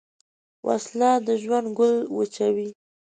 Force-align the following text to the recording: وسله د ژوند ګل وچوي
وسله 0.67 1.11
د 1.25 1.27
ژوند 1.43 1.67
ګل 1.77 1.95
وچوي 2.17 2.69